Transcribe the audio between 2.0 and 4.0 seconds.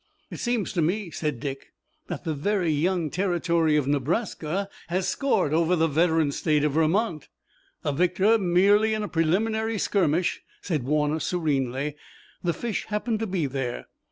"that the very young Territory of